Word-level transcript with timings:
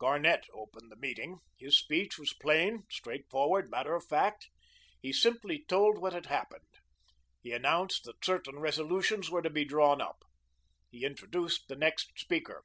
Garnett 0.00 0.44
opened 0.52 0.90
the 0.90 0.96
meeting; 0.96 1.38
his 1.56 1.78
speech 1.78 2.18
was 2.18 2.32
plain, 2.34 2.82
straightforward, 2.90 3.70
matter 3.70 3.94
of 3.94 4.04
fact. 4.04 4.48
He 5.00 5.12
simply 5.12 5.64
told 5.68 5.98
what 5.98 6.12
had 6.12 6.26
happened. 6.26 6.66
He 7.40 7.52
announced 7.52 8.02
that 8.06 8.24
certain 8.24 8.58
resolutions 8.58 9.30
were 9.30 9.40
to 9.42 9.50
be 9.50 9.64
drawn 9.64 10.00
up. 10.00 10.24
He 10.90 11.04
introduced 11.04 11.68
the 11.68 11.76
next 11.76 12.10
speaker. 12.18 12.64